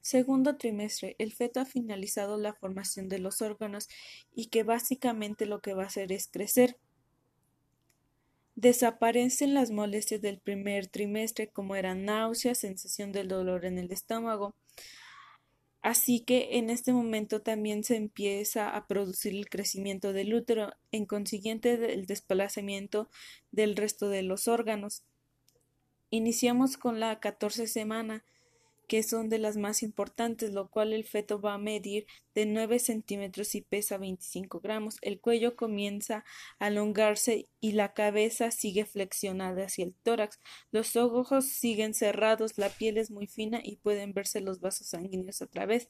Segundo 0.00 0.56
trimestre. 0.56 1.14
El 1.18 1.32
feto 1.32 1.60
ha 1.60 1.66
finalizado 1.66 2.38
la 2.38 2.54
formación 2.54 3.08
de 3.08 3.18
los 3.18 3.42
órganos 3.42 3.88
y 4.34 4.46
que 4.46 4.62
básicamente 4.62 5.46
lo 5.46 5.60
que 5.60 5.74
va 5.74 5.84
a 5.84 5.86
hacer 5.86 6.10
es 6.12 6.26
crecer. 6.26 6.78
Desaparecen 8.56 9.54
las 9.54 9.70
molestias 9.70 10.20
del 10.20 10.38
primer 10.38 10.86
trimestre 10.86 11.48
como 11.48 11.76
eran 11.76 12.04
náuseas, 12.04 12.58
sensación 12.58 13.12
del 13.12 13.28
dolor 13.28 13.64
en 13.64 13.78
el 13.78 13.92
estómago. 13.92 14.54
Así 15.82 16.20
que 16.20 16.58
en 16.58 16.68
este 16.68 16.92
momento 16.92 17.40
también 17.40 17.84
se 17.84 17.96
empieza 17.96 18.68
a 18.68 18.86
producir 18.86 19.34
el 19.34 19.48
crecimiento 19.48 20.12
del 20.12 20.34
útero, 20.34 20.74
en 20.92 21.06
consiguiente 21.06 21.94
el 21.94 22.04
desplazamiento 22.04 23.08
del 23.50 23.76
resto 23.76 24.10
de 24.10 24.22
los 24.22 24.46
órganos. 24.46 25.04
Iniciamos 26.10 26.76
con 26.76 27.00
la 27.00 27.18
14 27.18 27.66
semana 27.66 28.24
que 28.90 29.04
son 29.04 29.28
de 29.28 29.38
las 29.38 29.56
más 29.56 29.84
importantes, 29.84 30.52
lo 30.52 30.68
cual 30.68 30.92
el 30.92 31.04
feto 31.04 31.40
va 31.40 31.54
a 31.54 31.58
medir 31.58 32.08
de 32.34 32.44
9 32.44 32.80
centímetros 32.80 33.54
y 33.54 33.60
pesa 33.60 33.98
25 33.98 34.58
gramos. 34.58 34.96
El 35.00 35.20
cuello 35.20 35.54
comienza 35.54 36.24
a 36.58 36.66
alongarse 36.66 37.46
y 37.60 37.70
la 37.70 37.94
cabeza 37.94 38.50
sigue 38.50 38.86
flexionada 38.86 39.66
hacia 39.66 39.84
el 39.84 39.94
tórax. 40.02 40.40
Los 40.72 40.96
ojos 40.96 41.44
siguen 41.44 41.94
cerrados, 41.94 42.58
la 42.58 42.68
piel 42.68 42.98
es 42.98 43.12
muy 43.12 43.28
fina 43.28 43.60
y 43.62 43.76
pueden 43.76 44.12
verse 44.12 44.40
los 44.40 44.58
vasos 44.58 44.88
sanguíneos 44.88 45.40
a 45.40 45.46
través. 45.46 45.86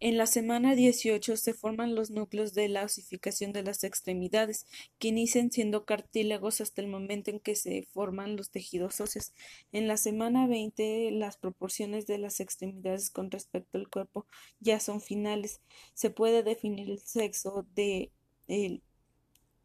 En 0.00 0.16
la 0.16 0.26
semana 0.26 0.76
18 0.76 1.36
se 1.36 1.54
forman 1.54 1.96
los 1.96 2.10
núcleos 2.10 2.54
de 2.54 2.68
la 2.68 2.84
osificación 2.84 3.52
de 3.52 3.64
las 3.64 3.82
extremidades, 3.82 4.64
que 5.00 5.08
inician 5.08 5.50
siendo 5.50 5.84
cartílagos 5.84 6.60
hasta 6.60 6.82
el 6.82 6.86
momento 6.86 7.32
en 7.32 7.40
que 7.40 7.56
se 7.56 7.82
forman 7.82 8.36
los 8.36 8.50
tejidos 8.50 9.00
óseos. 9.00 9.32
En 9.72 9.88
la 9.88 9.96
semana 9.96 10.46
20 10.46 11.10
las 11.10 11.36
proporciones 11.36 12.06
de 12.06 12.18
las 12.18 12.38
extremidades 12.38 13.10
con 13.10 13.32
respecto 13.32 13.76
al 13.76 13.88
cuerpo 13.88 14.26
ya 14.60 14.78
son 14.78 15.00
finales. 15.00 15.62
Se 15.94 16.10
puede 16.10 16.44
definir 16.44 16.90
el 16.90 17.00
sexo 17.00 17.66
del 17.74 18.12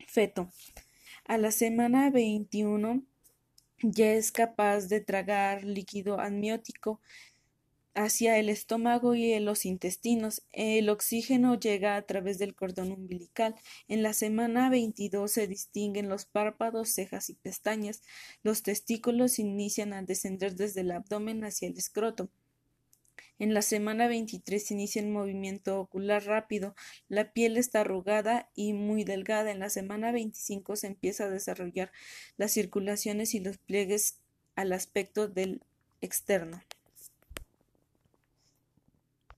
feto. 0.08 0.50
A 1.26 1.38
la 1.38 1.52
semana 1.52 2.10
21 2.10 3.04
ya 3.84 4.14
es 4.14 4.32
capaz 4.32 4.88
de 4.88 5.00
tragar 5.00 5.64
líquido 5.64 6.20
amniótico 6.20 7.02
hacia 7.96 8.38
el 8.40 8.50
estómago 8.50 9.16
y 9.16 9.40
los 9.40 9.66
intestinos. 9.66 10.44
El 10.52 10.90
oxígeno 10.90 11.60
llega 11.60 11.96
a 11.96 12.02
través 12.04 12.40
del 12.40 12.56
cordón 12.56 12.92
umbilical. 12.92 13.56
En 13.88 14.04
la 14.04 14.14
semana 14.14 14.70
22 14.70 15.32
se 15.32 15.48
distinguen 15.48 16.10
los 16.10 16.26
párpados, 16.26 16.90
cejas 16.90 17.30
y 17.30 17.36
pestañas. 17.36 18.02
Los 18.44 18.64
testículos 18.64 19.40
inician 19.40 19.94
a 19.94 20.02
descender 20.02 20.56
desde 20.56 20.82
el 20.82 20.92
abdomen 20.92 21.44
hacia 21.44 21.68
el 21.68 21.78
escroto. 21.78 22.30
En 23.40 23.54
la 23.54 23.62
semana 23.62 24.08
23 24.08 24.66
se 24.66 24.74
inicia 24.74 25.02
el 25.02 25.10
movimiento 25.10 25.80
ocular 25.80 26.24
rápido. 26.26 26.76
La 27.10 27.34
piel 27.34 27.58
está 27.58 27.82
arrugada 27.82 28.50
y 28.56 28.74
muy 28.74 29.04
delgada. 29.04 29.52
En 29.52 29.60
la 29.60 29.70
semana 29.70 30.12
25 30.12 30.76
se 30.76 30.88
empieza 30.88 31.26
a 31.26 31.30
desarrollar 31.30 31.92
las 32.38 32.52
circulaciones 32.52 33.34
y 33.34 33.40
los 33.40 33.58
pliegues 33.58 34.20
al 34.56 34.72
aspecto 34.72 35.28
del 35.28 35.62
externo. 36.02 36.62